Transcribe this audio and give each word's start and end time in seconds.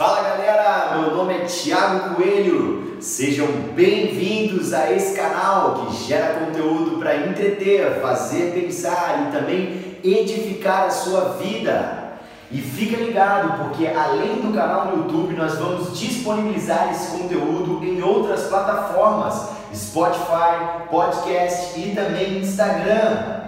Fala 0.00 0.22
galera, 0.22 0.96
meu 0.96 1.14
nome 1.14 1.34
é 1.34 1.40
Thiago 1.40 2.14
Coelho. 2.14 2.96
Sejam 3.02 3.46
bem-vindos 3.74 4.72
a 4.72 4.90
esse 4.90 5.14
canal 5.14 5.74
que 5.74 6.06
gera 6.06 6.40
conteúdo 6.40 6.98
para 6.98 7.18
entreter, 7.18 8.00
fazer 8.00 8.54
pensar 8.54 9.26
e 9.28 9.30
também 9.30 9.98
edificar 10.02 10.86
a 10.86 10.90
sua 10.90 11.36
vida. 11.42 12.14
E 12.50 12.62
fica 12.62 12.96
ligado, 12.96 13.62
porque 13.62 13.86
além 13.88 14.36
do 14.36 14.54
canal 14.54 14.86
no 14.86 15.02
YouTube, 15.02 15.36
nós 15.36 15.58
vamos 15.58 16.00
disponibilizar 16.00 16.90
esse 16.92 17.18
conteúdo 17.18 17.84
em 17.84 18.00
outras 18.00 18.44
plataformas, 18.44 19.50
Spotify, 19.74 20.88
podcast 20.88 21.78
e 21.78 21.94
também 21.94 22.38
Instagram. 22.38 23.42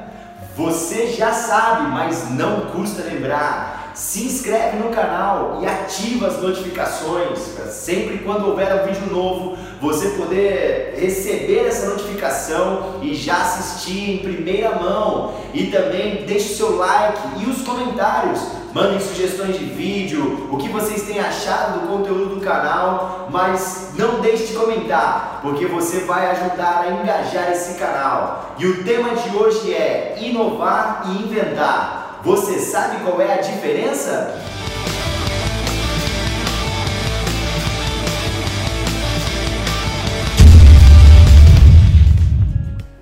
Você 0.54 1.06
já 1.06 1.32
sabe, 1.32 1.88
mas 1.88 2.28
não 2.28 2.66
custa 2.72 3.04
lembrar 3.04 3.81
se 3.94 4.24
inscreve 4.24 4.78
no 4.78 4.90
canal 4.90 5.58
e 5.62 5.66
ativa 5.66 6.26
as 6.28 6.40
notificações 6.40 7.38
para 7.54 7.66
sempre 7.66 8.18
quando 8.18 8.48
houver 8.48 8.82
um 8.82 8.86
vídeo 8.86 9.12
novo 9.12 9.56
você 9.80 10.10
poder 10.10 10.94
receber 10.96 11.66
essa 11.66 11.90
notificação 11.90 13.00
e 13.02 13.14
já 13.14 13.42
assistir 13.42 14.10
em 14.10 14.18
primeira 14.18 14.76
mão. 14.76 15.34
E 15.52 15.66
também 15.66 16.24
deixe 16.24 16.54
seu 16.54 16.76
like 16.76 17.20
e 17.40 17.50
os 17.50 17.62
comentários. 17.62 18.40
Mandem 18.72 19.00
sugestões 19.00 19.58
de 19.58 19.64
vídeo 19.64 20.48
o 20.50 20.56
que 20.56 20.68
vocês 20.68 21.02
têm 21.02 21.20
achado 21.20 21.80
do 21.80 21.88
conteúdo 21.88 22.36
do 22.36 22.40
canal 22.40 23.28
mas 23.30 23.90
não 23.96 24.20
deixe 24.20 24.46
de 24.46 24.54
comentar 24.54 25.40
porque 25.42 25.66
você 25.66 26.00
vai 26.00 26.30
ajudar 26.30 26.84
a 26.86 26.90
engajar 26.92 27.50
esse 27.50 27.78
canal. 27.78 28.54
E 28.58 28.66
o 28.66 28.84
tema 28.84 29.14
de 29.14 29.36
hoje 29.36 29.74
é 29.74 30.16
inovar 30.20 31.04
e 31.06 31.22
inventar 31.22 32.01
você 32.24 32.58
sabe 32.60 33.02
qual 33.04 33.20
é 33.20 33.34
a 33.34 33.40
diferença? 33.40 34.38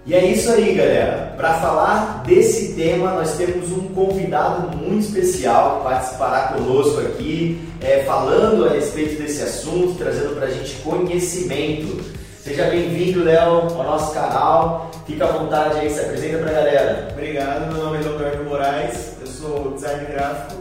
E 0.06 0.14
é 0.14 0.26
isso 0.26 0.50
aí, 0.50 0.74
galera. 0.74 1.34
Para 1.36 1.54
falar 1.60 2.24
desse 2.26 2.72
tema, 2.72 3.12
nós 3.12 3.36
temos 3.36 3.70
um 3.70 3.88
convidado 3.94 4.76
muito 4.76 5.04
especial 5.04 5.78
que 5.78 5.84
participará 5.84 6.48
conosco 6.48 7.00
aqui, 7.00 7.60
é, 7.80 8.02
falando 8.04 8.64
a 8.64 8.70
respeito 8.70 9.22
desse 9.22 9.42
assunto, 9.42 9.96
trazendo 9.98 10.34
para 10.34 10.46
a 10.46 10.50
gente 10.50 10.74
conhecimento. 10.82 12.19
Seja 12.50 12.64
bem-vindo, 12.64 13.22
Léo, 13.22 13.60
ao 13.78 13.84
nosso 13.84 14.12
canal. 14.12 14.90
Fica 15.06 15.24
à 15.24 15.28
vontade 15.28 15.78
aí, 15.78 15.88
se 15.88 16.00
apresenta 16.00 16.38
para 16.38 16.50
a 16.50 16.54
galera. 16.54 17.08
Obrigado, 17.12 17.72
meu 17.72 17.84
nome 17.84 17.98
é 17.98 18.00
Leonardo 18.00 18.44
Moraes, 18.44 19.12
eu 19.20 19.26
sou 19.28 19.70
design 19.74 20.04
gráfico, 20.06 20.60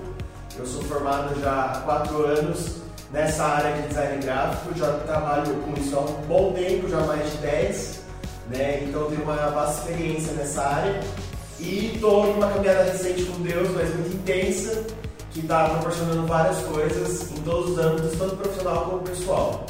eu 0.59 0.67
sou 0.67 0.83
formado 0.83 1.41
já 1.41 1.51
há 1.51 1.79
quatro 1.79 2.27
anos 2.27 2.75
nessa 3.11 3.43
área 3.43 3.71
de 3.71 3.87
design 3.87 4.23
gráfico, 4.23 4.77
já 4.77 4.93
trabalho 4.99 5.51
com 5.63 5.81
isso 5.81 5.95
há 5.97 6.01
um 6.01 6.13
bom 6.27 6.53
tempo, 6.53 6.87
já 6.87 6.99
mais 6.99 7.31
de 7.31 7.37
10, 7.37 8.01
né? 8.51 8.83
então 8.83 9.09
tenho 9.09 9.23
uma 9.23 9.33
vasta 9.33 9.89
experiência 9.89 10.33
nessa 10.33 10.61
área 10.61 10.99
e 11.59 11.93
estou 11.95 12.27
em 12.27 12.33
uma 12.33 12.51
caminhada 12.51 12.83
recente 12.83 13.23
com 13.23 13.41
Deus, 13.41 13.67
mas 13.71 13.91
muito 13.95 14.15
intensa, 14.15 14.83
que 15.31 15.39
está 15.39 15.67
proporcionando 15.69 16.27
várias 16.27 16.59
coisas 16.59 17.31
em 17.31 17.41
todos 17.41 17.71
os 17.71 17.79
âmbitos, 17.79 18.15
tanto 18.15 18.35
profissional 18.35 18.85
como 18.85 18.99
pessoal. 18.99 19.65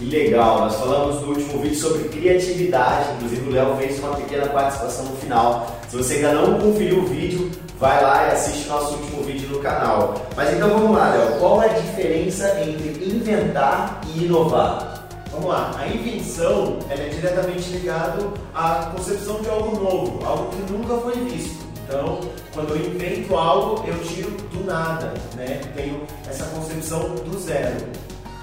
Que 0.00 0.06
legal, 0.06 0.60
nós 0.60 0.76
falamos 0.76 1.20
no 1.20 1.28
último 1.28 1.60
vídeo 1.60 1.78
sobre 1.78 2.08
criatividade, 2.08 3.10
inclusive 3.16 3.50
o 3.50 3.52
Léo 3.52 3.76
fez 3.76 3.98
uma 3.98 4.16
pequena 4.16 4.46
participação 4.46 5.04
no 5.04 5.16
final. 5.16 5.78
Se 5.90 5.96
você 5.98 6.14
ainda 6.14 6.32
não 6.32 6.58
conferiu 6.58 7.00
o 7.00 7.06
vídeo, 7.06 7.50
vai 7.78 8.02
lá 8.02 8.28
e 8.28 8.30
assiste 8.32 8.66
nosso 8.66 8.94
último 8.94 9.22
vídeo 9.24 9.50
no 9.50 9.58
canal. 9.58 10.14
Mas 10.34 10.54
então 10.54 10.70
vamos 10.70 10.96
lá, 10.96 11.10
Léo, 11.10 11.38
qual 11.38 11.62
é 11.62 11.66
a 11.66 11.74
diferença 11.74 12.62
entre 12.62 13.14
inventar 13.14 14.00
e 14.06 14.24
inovar? 14.24 15.06
Vamos 15.32 15.50
lá, 15.50 15.76
a 15.78 15.86
invenção 15.86 16.78
é 16.88 16.94
diretamente 16.94 17.68
ligado 17.68 18.32
à 18.54 18.90
concepção 18.96 19.42
de 19.42 19.50
algo 19.50 19.84
novo, 19.84 20.24
algo 20.24 20.48
que 20.48 20.72
nunca 20.72 20.96
foi 20.96 21.12
visto. 21.24 21.62
Então, 21.86 22.20
quando 22.54 22.70
eu 22.70 22.86
invento 22.86 23.36
algo, 23.36 23.86
eu 23.86 23.98
tiro 23.98 24.30
do 24.30 24.64
nada, 24.64 25.12
né? 25.36 25.60
Tenho 25.76 26.00
essa 26.26 26.46
concepção 26.46 27.00
do 27.16 27.38
zero. 27.38 27.76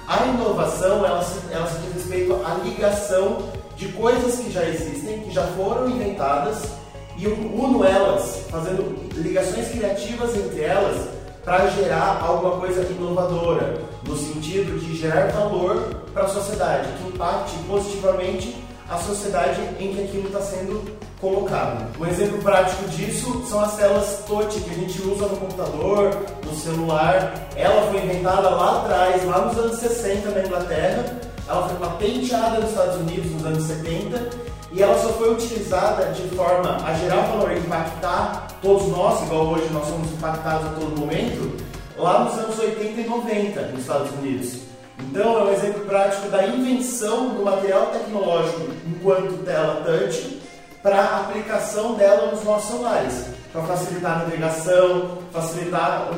A 0.08 0.24
inovação, 0.24 1.04
ela 1.04 1.22
ela 1.50 1.66
se 1.66 1.78
diz 1.80 1.92
respeito 1.92 2.40
à 2.42 2.54
ligação 2.64 3.42
de 3.76 3.88
coisas 3.88 4.40
que 4.40 4.50
já 4.50 4.64
existem, 4.64 5.20
que 5.20 5.30
já 5.30 5.46
foram 5.48 5.86
inventadas, 5.86 6.70
e 7.18 7.24
eu 7.24 7.34
uno 7.34 7.84
elas, 7.84 8.46
fazendo 8.50 8.96
ligações 9.12 9.68
criativas 9.68 10.34
entre 10.34 10.62
elas, 10.62 11.08
para 11.44 11.68
gerar 11.72 12.22
alguma 12.24 12.56
coisa 12.56 12.90
inovadora, 12.90 13.82
no 14.06 14.16
sentido 14.16 14.80
de 14.80 14.96
gerar 14.96 15.30
valor 15.30 15.76
para 16.14 16.22
a 16.22 16.28
sociedade, 16.28 16.88
que 17.02 17.08
impacte 17.08 17.54
positivamente 17.68 18.56
a 18.88 18.96
sociedade 18.98 19.60
em 19.78 19.94
que 19.94 20.04
aquilo 20.04 20.26
está 20.28 20.40
sendo 20.40 20.96
colocado. 21.20 21.86
Um 21.98 22.06
exemplo 22.06 22.38
prático 22.38 22.88
disso 22.88 23.44
são 23.48 23.60
as 23.60 23.76
telas 23.76 24.24
touch 24.26 24.60
que 24.60 24.70
a 24.70 24.74
gente 24.74 25.02
usa 25.02 25.26
no 25.26 25.36
computador, 25.36 26.16
no 26.44 26.54
celular. 26.54 27.48
Ela 27.56 27.90
foi 27.90 28.02
inventada 28.02 28.48
lá 28.48 28.80
atrás, 28.80 29.24
lá 29.24 29.46
nos 29.46 29.58
anos 29.58 29.78
60 29.78 30.30
na 30.30 30.40
Inglaterra. 30.40 31.20
Ela 31.48 31.68
foi 31.68 31.78
patenteada 31.78 32.60
nos 32.60 32.70
Estados 32.70 32.96
Unidos 32.96 33.30
nos 33.32 33.46
anos 33.46 33.64
70 33.64 34.48
e 34.72 34.82
ela 34.82 35.00
só 35.00 35.08
foi 35.14 35.32
utilizada 35.32 36.12
de 36.12 36.22
forma 36.36 36.76
a 36.84 36.92
gerar 36.94 37.22
valor 37.22 37.52
e 37.52 37.58
impactar 37.58 38.48
todos 38.60 38.88
nós, 38.88 39.22
igual 39.22 39.46
hoje 39.46 39.66
nós 39.72 39.86
somos 39.86 40.12
impactados 40.12 40.66
a 40.66 40.70
todo 40.70 40.98
momento, 40.98 41.56
lá 41.96 42.24
nos 42.24 42.38
anos 42.38 42.58
80 42.58 43.00
e 43.00 43.06
90 43.06 43.62
nos 43.62 43.80
Estados 43.80 44.12
Unidos. 44.12 44.68
Então 45.00 45.38
é 45.38 45.44
um 45.44 45.52
exemplo 45.52 45.80
prático 45.86 46.28
da 46.28 46.46
invenção 46.46 47.30
do 47.30 47.44
material 47.44 47.86
tecnológico 47.86 48.68
enquanto 48.86 49.44
tela 49.44 49.82
touch 49.84 50.40
para 50.82 51.00
a 51.00 51.20
aplicação 51.20 51.94
dela 51.94 52.30
nos 52.30 52.44
nossos 52.44 52.70
celulares, 52.70 53.26
para 53.52 53.62
facilitar 53.62 54.12
a 54.12 54.18
navegação, 54.24 55.18
facilitar 55.32 56.10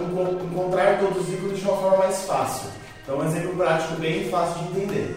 encontrar 0.43 0.99
todos 0.99 1.29
os 1.29 1.33
ícones 1.33 1.59
de 1.59 1.65
uma 1.65 1.77
forma 1.77 1.97
mais 1.99 2.23
fácil. 2.25 2.69
Então 3.03 3.21
é 3.21 3.25
um 3.25 3.27
exemplo 3.27 3.57
prático 3.57 3.95
bem 3.95 4.29
fácil 4.29 4.63
de 4.63 4.69
entender. 4.71 5.17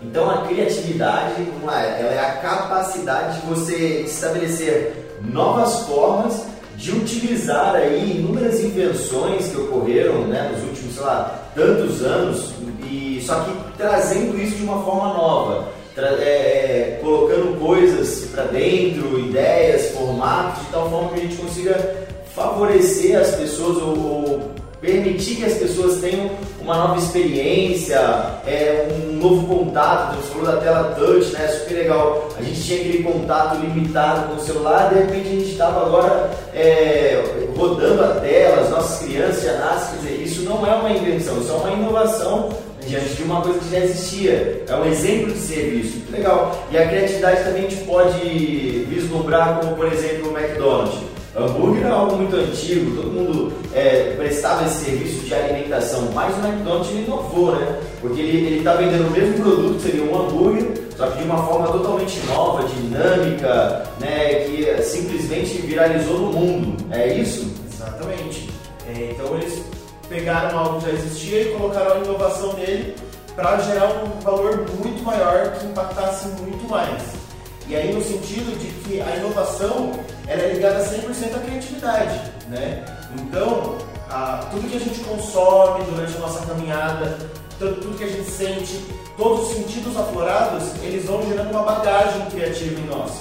Então 0.00 0.30
a 0.30 0.46
criatividade, 0.46 1.46
ela 1.62 2.12
é 2.12 2.18
a 2.18 2.36
capacidade 2.38 3.40
de 3.40 3.46
você 3.46 4.00
estabelecer 4.02 5.18
novas 5.22 5.86
formas 5.86 6.51
de 6.82 6.90
utilizar 6.90 7.76
aí 7.76 8.18
inúmeras 8.18 8.58
invenções 8.58 9.46
que 9.46 9.56
ocorreram 9.56 10.26
né, 10.26 10.50
nos 10.52 10.64
últimos, 10.64 10.96
sei 10.96 11.04
lá, 11.04 11.48
tantos 11.54 12.02
anos, 12.02 12.52
e 12.90 13.22
só 13.24 13.44
que 13.44 13.52
trazendo 13.78 14.36
isso 14.36 14.56
de 14.56 14.64
uma 14.64 14.82
forma 14.82 15.14
nova, 15.14 15.68
é, 15.96 16.02
é, 16.02 16.98
colocando 17.00 17.56
coisas 17.60 18.28
para 18.32 18.46
dentro, 18.46 19.16
ideias, 19.20 19.92
formatos, 19.92 20.60
de 20.64 20.72
tal 20.72 20.90
forma 20.90 21.10
que 21.10 21.20
a 21.20 21.22
gente 21.22 21.36
consiga 21.36 22.06
favorecer 22.34 23.16
as 23.16 23.30
pessoas 23.36 23.76
ou, 23.80 23.98
ou 23.98 24.50
permitir 24.82 25.36
que 25.36 25.44
as 25.44 25.54
pessoas 25.54 26.00
tenham 26.00 26.28
uma 26.60 26.76
nova 26.76 26.98
experiência, 26.98 27.96
é, 28.44 28.88
um 28.92 29.12
novo 29.12 29.46
contato. 29.46 30.16
Você 30.16 30.32
falou 30.32 30.46
da 30.46 30.56
tela 30.60 30.94
touch, 30.98 31.32
né? 31.32 31.46
Super 31.46 31.74
legal. 31.74 32.28
A 32.36 32.42
gente 32.42 32.60
tinha 32.60 32.80
aquele 32.80 33.02
contato 33.04 33.60
limitado 33.60 34.28
com 34.28 34.34
o 34.34 34.44
celular, 34.44 34.92
de 34.92 34.96
repente 34.96 35.28
a 35.28 35.30
gente 35.30 35.52
estava 35.52 35.86
agora 35.86 36.30
é, 36.52 37.22
rodando 37.56 38.02
a 38.02 38.08
tela, 38.20 38.62
as 38.62 38.70
nossas 38.70 39.06
crianças 39.06 39.44
já 39.44 39.52
nascem. 39.52 39.98
Quer 40.00 40.08
dizer, 40.08 40.24
isso 40.24 40.42
não 40.42 40.66
é 40.66 40.74
uma 40.74 40.90
invenção, 40.90 41.40
isso 41.40 41.52
é 41.52 41.54
uma 41.54 41.70
inovação 41.70 42.48
diante 42.84 43.14
de 43.14 43.22
uma 43.22 43.40
coisa 43.40 43.60
que 43.60 43.70
já 43.70 43.78
existia. 43.78 44.64
É 44.68 44.74
um 44.74 44.84
exemplo 44.84 45.32
de 45.32 45.38
serviço. 45.38 46.02
Legal. 46.10 46.60
E 46.72 46.76
a 46.76 46.88
criatividade 46.88 47.44
também 47.44 47.66
a 47.66 47.70
gente 47.70 47.84
pode 47.84 48.86
vislumbrar 48.88 49.60
como, 49.60 49.76
por 49.76 49.86
exemplo, 49.92 50.32
o 50.32 50.36
McDonald's 50.36 51.11
Hambúrguer 51.34 51.86
é 51.86 51.90
algo 51.90 52.16
muito 52.16 52.36
antigo, 52.36 52.94
todo 52.94 53.10
mundo 53.10 53.52
é, 53.74 54.14
prestava 54.16 54.66
esse 54.66 54.84
serviço 54.84 55.24
de 55.24 55.34
alimentação, 55.34 56.10
mas 56.12 56.34
o 56.36 56.46
McDonald's 56.46 56.90
inovou, 56.90 57.56
né? 57.56 57.80
Porque 58.02 58.20
ele 58.20 58.58
está 58.58 58.74
vendendo 58.74 59.08
o 59.08 59.10
mesmo 59.10 59.42
produto, 59.42 59.76
que 59.76 59.82
seria 59.82 60.04
um 60.04 60.20
hambúrguer, 60.20 60.72
só 60.94 61.06
que 61.06 61.18
de 61.18 61.24
uma 61.24 61.42
forma 61.46 61.68
totalmente 61.68 62.20
nova, 62.26 62.68
dinâmica, 62.68 63.82
né? 63.98 64.44
Que 64.44 64.82
simplesmente 64.82 65.62
viralizou 65.62 66.18
no 66.18 66.32
mundo. 66.32 66.84
É 66.90 67.14
isso? 67.14 67.50
Exatamente. 67.72 68.50
É, 68.88 69.12
então 69.12 69.34
eles 69.36 69.62
pegaram 70.10 70.58
algo 70.58 70.80
que 70.80 70.86
já 70.86 70.92
existia 70.92 71.42
e 71.42 71.52
colocaram 71.52 71.94
a 71.94 71.98
inovação 71.98 72.52
nele 72.54 72.94
para 73.34 73.58
gerar 73.60 73.88
um 74.04 74.20
valor 74.20 74.66
muito 74.84 75.02
maior 75.02 75.52
que 75.52 75.64
impactasse 75.64 76.28
muito 76.42 76.68
mais. 76.68 77.21
E 77.68 77.76
aí 77.76 77.92
no 77.92 78.02
sentido 78.02 78.58
de 78.58 78.66
que 78.82 79.00
a 79.00 79.16
inovação 79.16 79.92
ela 80.26 80.42
é 80.42 80.52
ligada 80.52 80.84
100% 80.84 81.36
à 81.36 81.38
criatividade, 81.40 82.20
né? 82.48 82.84
Então, 83.18 83.78
a, 84.10 84.48
tudo 84.50 84.68
que 84.68 84.76
a 84.76 84.80
gente 84.80 85.00
consome 85.00 85.84
durante 85.84 86.16
a 86.16 86.20
nossa 86.20 86.46
caminhada, 86.46 87.18
tudo, 87.58 87.80
tudo 87.80 87.98
que 87.98 88.04
a 88.04 88.08
gente 88.08 88.30
sente, 88.30 88.84
todos 89.16 89.48
os 89.48 89.56
sentidos 89.56 89.96
aflorados, 89.96 90.64
eles 90.82 91.04
vão 91.06 91.22
gerando 91.26 91.50
uma 91.50 91.62
bagagem 91.62 92.26
criativa 92.30 92.80
em 92.80 92.86
nós. 92.86 93.12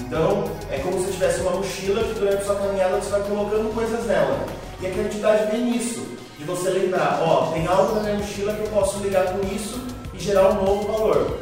Então, 0.00 0.44
é 0.70 0.78
como 0.78 1.04
se 1.04 1.12
tivesse 1.12 1.40
uma 1.40 1.52
mochila 1.52 2.02
que 2.04 2.14
durante 2.14 2.42
a 2.42 2.44
sua 2.44 2.56
caminhada 2.56 3.00
você 3.00 3.10
vai 3.10 3.22
colocando 3.22 3.74
coisas 3.74 4.06
nela. 4.06 4.38
E 4.80 4.86
a 4.86 4.90
criatividade 4.90 5.50
vem 5.52 5.64
nisso, 5.72 6.06
de 6.38 6.44
você 6.44 6.70
lembrar, 6.70 7.22
ó, 7.24 7.52
tem 7.52 7.66
algo 7.66 7.94
na 7.94 8.02
minha 8.02 8.14
mochila 8.16 8.52
que 8.54 8.62
eu 8.62 8.68
posso 8.68 8.98
ligar 8.98 9.26
com 9.32 9.46
isso 9.54 9.80
e 10.12 10.18
gerar 10.18 10.50
um 10.50 10.64
novo 10.64 10.92
valor, 10.92 11.38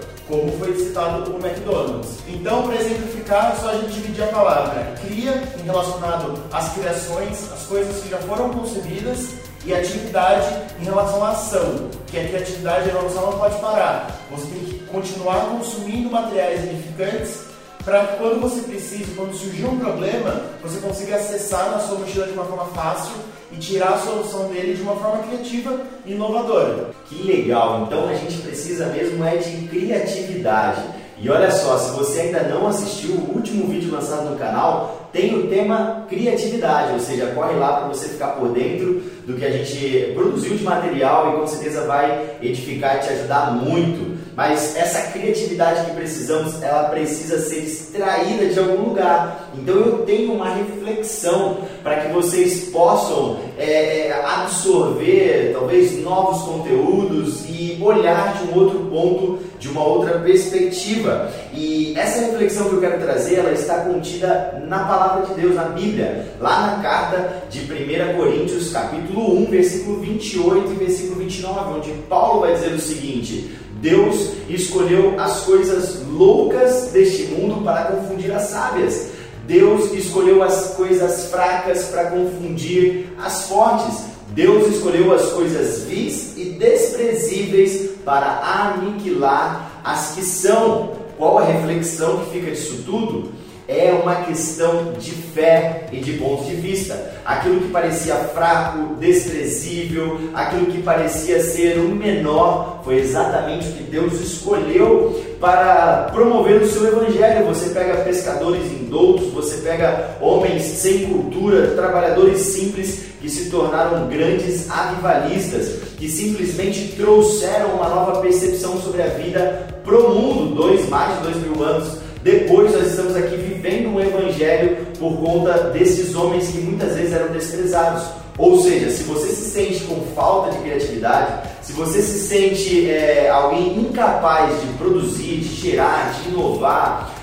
citado 0.87 1.31
o 1.31 1.37
McDonald's. 1.37 2.19
Então, 2.29 2.63
para 2.63 2.77
exemplificar, 2.77 3.53
é 3.53 3.61
só 3.61 3.71
a 3.71 3.75
gente 3.75 3.93
dividir 3.93 4.25
a 4.25 4.29
palavra 4.29 4.95
cria 5.05 5.43
em 5.59 5.63
relacionado 5.63 6.39
às 6.53 6.73
criações, 6.73 7.53
as 7.53 7.63
coisas 7.67 8.03
que 8.03 8.09
já 8.09 8.19
foram 8.19 8.51
concebidas, 8.51 9.35
e 9.65 9.75
atividade 9.75 10.47
em 10.81 10.85
relação 10.85 11.23
à 11.23 11.31
ação, 11.31 11.91
que 12.07 12.19
a 12.19 12.29
criatividade 12.29 12.87
e 12.87 12.91
a 12.91 12.95
inovação 12.95 13.31
não 13.31 13.39
pode 13.39 13.61
parar. 13.61 14.19
Você 14.31 14.47
tem 14.47 14.61
que 14.61 14.79
continuar 14.87 15.41
consumindo 15.51 16.11
materiais 16.11 16.65
edificantes 16.65 17.50
para 17.91 18.07
que 18.07 18.19
quando 18.19 18.41
você 18.41 18.63
precisa, 18.63 19.11
quando 19.17 19.35
surgir 19.35 19.65
um 19.65 19.77
problema, 19.77 20.43
você 20.63 20.79
consiga 20.79 21.17
acessar 21.17 21.73
na 21.73 21.81
sua 21.81 21.99
mochila 21.99 22.25
de 22.25 22.35
uma 22.35 22.45
forma 22.45 22.67
fácil 22.67 23.17
e 23.51 23.57
tirar 23.57 23.95
a 23.95 23.99
solução 23.99 24.47
dele 24.47 24.75
de 24.75 24.83
uma 24.83 24.95
forma 24.95 25.25
criativa 25.25 25.77
e 26.07 26.13
inovadora. 26.13 26.91
Que 27.07 27.21
legal! 27.25 27.83
Então 27.85 28.09
a 28.09 28.15
gente 28.15 28.39
precisa 28.43 28.87
mesmo 28.87 29.25
é 29.25 29.39
de 29.39 29.67
criatividade. 29.67 30.83
E 31.19 31.29
olha 31.29 31.51
só, 31.51 31.77
se 31.79 31.91
você 31.99 32.21
ainda 32.21 32.45
não 32.45 32.69
assistiu 32.69 33.11
o 33.11 33.35
último 33.35 33.67
vídeo 33.67 33.93
lançado 33.93 34.31
no 34.31 34.37
canal, 34.37 35.09
tem 35.13 35.35
o 35.35 35.49
tema 35.49 36.07
criatividade, 36.09 36.93
ou 36.93 37.01
seja, 37.01 37.27
corre 37.35 37.57
lá 37.57 37.73
para 37.73 37.89
você 37.89 38.09
ficar 38.09 38.29
por 38.37 38.51
dentro 38.51 39.03
do 39.27 39.35
que 39.35 39.45
a 39.45 39.51
gente 39.51 40.13
produziu 40.15 40.57
de 40.57 40.63
material 40.63 41.33
e 41.35 41.41
com 41.41 41.47
certeza 41.49 41.89
vai 41.89 42.37
edificar 42.41 42.99
e 42.99 43.01
te 43.01 43.13
ajudar 43.15 43.51
muito. 43.51 44.20
Mas 44.37 44.77
essa 44.77 45.11
criatividade 45.13 45.87
que 45.87 45.97
precisamos, 45.97 46.63
ela 46.63 46.85
precisa 46.85 47.39
ser 47.39 47.59
extraída 47.59 48.47
de 48.47 48.59
algum 48.59 48.89
lugar. 48.89 49.51
Então 49.55 49.75
eu 49.75 49.99
tenho 49.99 50.33
uma 50.33 50.51
reflexão 50.51 51.59
para 51.83 51.97
que 52.01 52.13
vocês 52.13 52.71
possam 52.71 53.39
é, 53.59 54.09
é, 54.09 54.25
absorver 54.25 55.51
talvez 55.53 56.03
novos 56.03 56.43
conteúdos 56.43 57.45
e 57.49 57.79
olhar 57.83 58.35
de 58.35 58.51
um 58.51 58.59
outro 58.59 58.79
ponto, 58.87 59.39
de 59.59 59.69
uma 59.69 59.85
outra 59.85 60.19
perspectiva. 60.21 61.31
E 61.53 61.95
essa 61.97 62.27
reflexão 62.27 62.69
que 62.69 62.77
eu 62.77 62.81
quero 62.81 63.01
trazer, 63.01 63.39
ela 63.39 63.53
está 63.53 63.81
contida 63.81 64.63
na 64.67 64.81
palavra 64.81 65.27
de 65.27 65.41
Deus, 65.41 65.55
na 65.55 65.65
Bíblia, 65.65 66.27
lá 66.41 66.77
na 66.77 66.83
carta 66.83 67.43
de 67.51 67.61
1 67.61 68.17
Coríntios, 68.17 68.71
capítulo 68.71 69.39
1, 69.43 69.47
versículo 69.47 70.01
28 70.01 70.73
e 70.73 70.75
versículo 70.75 71.21
29, 71.21 71.79
onde 71.79 71.91
Paulo 72.09 72.41
vai 72.41 72.55
dizer 72.55 72.73
o 72.73 72.81
seguinte: 72.81 73.51
Deus 73.81 74.33
escolheu 74.49 75.19
as 75.19 75.41
coisas 75.41 76.03
loucas 76.07 76.91
deste 76.93 77.25
mundo 77.25 77.65
para 77.65 77.85
confundir 77.93 78.31
as 78.31 78.43
sábias. 78.43 79.09
Deus 79.47 79.93
escolheu 79.93 80.43
as 80.43 80.75
coisas 80.75 81.31
fracas 81.31 81.85
para 81.85 82.11
confundir 82.11 83.07
as 83.19 83.49
fortes. 83.49 84.05
Deus 84.35 84.69
escolheu 84.69 85.13
as 85.13 85.31
coisas 85.33 85.85
vis 85.85 86.37
e 86.37 86.51
desprezíveis 86.51 87.91
para 88.05 88.41
aniquilar 88.43 89.81
as 89.83 90.15
que 90.15 90.23
são. 90.23 90.93
Qual 91.17 91.39
a 91.39 91.45
reflexão 91.45 92.19
que 92.19 92.39
fica 92.39 92.51
disso 92.51 92.83
tudo? 92.85 93.33
É 93.71 93.93
uma 93.93 94.17
questão 94.25 94.93
de 94.99 95.13
fé 95.13 95.87
e 95.93 95.99
de 95.99 96.15
ponto 96.15 96.45
de 96.45 96.57
vista. 96.57 97.13
Aquilo 97.25 97.61
que 97.61 97.69
parecia 97.69 98.17
fraco, 98.17 98.97
desprezível, 98.97 100.21
aquilo 100.35 100.67
que 100.67 100.83
parecia 100.83 101.41
ser 101.41 101.79
o 101.79 101.89
menor, 101.95 102.81
foi 102.85 102.99
exatamente 102.99 103.69
o 103.69 103.73
que 103.73 103.85
Deus 103.85 104.15
escolheu 104.15 105.23
para 105.41 106.09
promover 106.13 106.61
o 106.63 106.69
seu 106.69 106.85
evangelho. 106.85 107.47
Você 107.47 107.71
pega 107.71 108.03
pescadores 108.03 108.65
indoutos, 108.73 109.29
você 109.29 109.59
pega 109.59 110.17
homens 110.21 110.63
sem 110.65 111.07
cultura, 111.07 111.69
trabalhadores 111.69 112.41
simples 112.41 113.05
que 113.21 113.29
se 113.29 113.51
tornaram 113.51 114.09
grandes 114.09 114.69
avivalistas, 114.69 115.77
que 115.97 116.09
simplesmente 116.09 116.97
trouxeram 116.97 117.75
uma 117.75 117.89
nova 117.89 118.21
percepção 118.21 118.81
sobre 118.81 119.03
a 119.03 119.09
vida 119.09 119.69
pro 119.85 120.11
mundo, 120.11 120.57
dois 120.57 120.89
mais 120.89 121.19
de 121.19 121.23
dois 121.25 121.37
mil 121.37 121.63
anos 121.63 122.00
depois 122.23 122.73
nós 122.73 122.89
estamos 122.89 123.17
aqui 123.17 123.37
vivendo 123.37 123.95
um 123.95 124.01
evangelho 124.01 124.87
por 124.99 125.17
conta 125.19 125.71
desses 125.71 126.15
homens 126.15 126.49
que 126.49 126.59
muitas 126.59 126.95
vezes 126.95 127.13
eram 127.13 127.33
desprezados. 127.33 128.03
Ou 128.37 128.61
seja, 128.61 128.91
se 128.91 129.03
você 129.05 129.29
se 129.29 129.51
sente 129.51 129.85
com 129.85 130.01
falta 130.15 130.53
de 130.53 130.63
criatividade, 130.63 131.49
se 131.63 131.73
você 131.73 132.01
se 132.01 132.19
sente 132.21 132.91
é, 132.91 133.29
alguém 133.31 133.81
incapaz 133.81 134.61
de 134.61 134.67
produzir, 134.79 135.37
de 135.39 135.55
gerar, 135.57 136.15
de 136.15 136.31
inovar, 136.31 137.15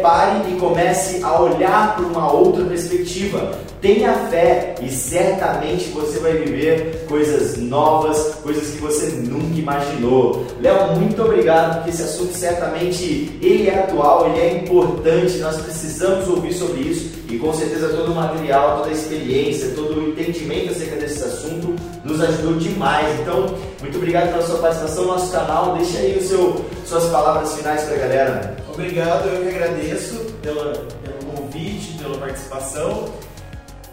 pare 0.00 0.50
e 0.50 0.58
comece 0.58 1.22
a 1.22 1.40
olhar 1.40 1.96
para 1.96 2.04
uma 2.04 2.32
outra 2.32 2.64
perspectiva. 2.64 3.52
Tenha 3.80 4.12
fé 4.28 4.74
e 4.82 4.90
certamente 4.90 5.90
você 5.90 6.18
vai 6.18 6.32
viver 6.32 7.04
coisas 7.08 7.56
novas, 7.58 8.34
coisas 8.42 8.74
que 8.74 8.80
você 8.80 9.06
nunca 9.06 9.56
imaginou. 9.56 10.44
Léo, 10.60 10.96
muito 10.96 11.22
obrigado 11.22 11.76
porque 11.76 11.90
esse 11.90 12.02
assunto 12.02 12.34
certamente 12.34 13.38
ele 13.40 13.68
é 13.68 13.78
atual, 13.78 14.28
ele 14.28 14.40
é 14.40 14.56
importante, 14.58 15.38
nós 15.38 15.60
precisamos 15.60 16.28
ouvir 16.28 16.52
sobre 16.52 16.80
isso 16.80 17.18
e 17.30 17.38
com 17.38 17.52
certeza 17.52 17.88
todo 17.88 18.10
o 18.10 18.14
material, 18.14 18.78
toda 18.78 18.88
a 18.88 18.92
experiência, 18.92 19.72
todo 19.76 20.00
o 20.00 20.08
entendimento 20.08 20.72
acerca 20.72 20.96
desse 20.96 21.22
assunto 21.22 21.76
nos 22.04 22.20
ajudou 22.20 22.54
demais. 22.54 23.20
Então, 23.20 23.54
muito 23.80 23.96
obrigado 23.96 24.32
pela 24.32 24.42
sua 24.42 24.58
participação 24.58 25.04
no 25.04 25.12
nosso 25.12 25.30
canal. 25.30 25.76
Deixa 25.76 25.98
aí 25.98 26.18
o 26.18 26.22
seu, 26.22 26.64
suas 26.84 27.04
palavras 27.10 27.54
finais 27.54 27.82
para 27.82 27.94
a 27.94 27.98
galera. 27.98 28.67
Obrigado, 28.78 29.26
eu 29.26 29.42
que 29.42 29.56
agradeço 29.56 30.14
pela, 30.40 30.72
pelo 30.72 31.32
convite, 31.34 31.98
pela 32.00 32.16
participação. 32.16 33.12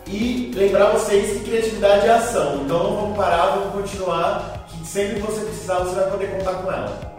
E 0.05 0.51
lembrar 0.53 0.91
vocês 0.91 1.31
que 1.31 1.39
criatividade 1.39 2.05
é 2.05 2.11
ação. 2.11 2.61
Então 2.63 2.83
não 2.83 2.95
vamos 2.95 3.17
parar, 3.17 3.55
vamos 3.55 3.73
continuar. 3.73 4.67
Que 4.69 4.87
sempre 4.87 5.15
que 5.15 5.21
você 5.21 5.43
precisar, 5.43 5.79
você 5.79 5.95
vai 5.95 6.11
poder 6.11 6.27
contar 6.37 6.53
com 6.53 6.71
ela. 6.71 7.15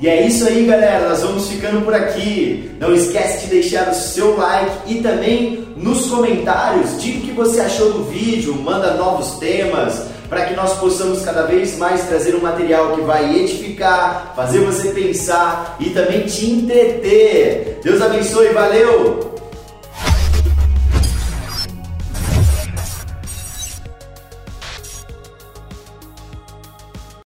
E 0.00 0.08
é 0.08 0.24
isso 0.24 0.46
aí, 0.46 0.66
galera. 0.66 1.08
Nós 1.08 1.20
vamos 1.20 1.48
ficando 1.48 1.84
por 1.84 1.92
aqui. 1.92 2.70
Não 2.78 2.94
esquece 2.94 3.46
de 3.46 3.50
deixar 3.50 3.90
o 3.90 3.94
seu 3.94 4.36
like 4.36 4.92
e 4.92 5.02
também 5.02 5.66
nos 5.76 6.06
comentários 6.06 7.02
diga 7.02 7.18
o 7.18 7.22
que 7.22 7.32
você 7.32 7.60
achou 7.60 7.92
do 7.92 8.04
vídeo, 8.04 8.54
manda 8.54 8.94
novos 8.94 9.36
temas 9.40 10.13
para 10.28 10.46
que 10.46 10.54
nós 10.54 10.78
possamos 10.78 11.22
cada 11.22 11.42
vez 11.42 11.76
mais 11.78 12.06
trazer 12.06 12.34
um 12.34 12.40
material 12.40 12.94
que 12.94 13.02
vai 13.02 13.36
edificar, 13.36 14.32
fazer 14.34 14.60
você 14.60 14.88
pensar 14.90 15.76
e 15.78 15.90
também 15.90 16.22
te 16.22 16.50
entreter. 16.50 17.80
Deus 17.82 18.00
abençoe, 18.00 18.48
valeu! 18.48 19.33